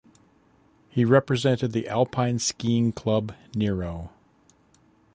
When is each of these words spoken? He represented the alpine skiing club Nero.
He 0.89 1.05
represented 1.05 1.73
the 1.73 1.87
alpine 1.87 2.39
skiing 2.39 2.91
club 2.91 3.35
Nero. 3.53 4.09